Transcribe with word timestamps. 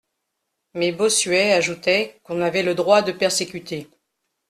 Mais 0.73 0.91
Bossuet 0.91 1.53
ajoutait 1.53 2.19
qu'on 2.23 2.41
avait 2.41 2.63
le 2.63 2.73
droit 2.73 3.03
de 3.03 3.11
persécuter. 3.11 3.87